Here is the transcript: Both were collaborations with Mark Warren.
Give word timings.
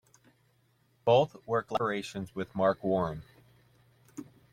Both 1.05 1.35
were 1.45 1.61
collaborations 1.63 2.33
with 2.33 2.55
Mark 2.55 2.83
Warren. 2.83 3.21